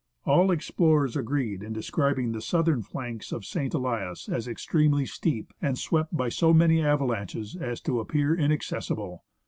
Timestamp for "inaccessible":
8.35-9.23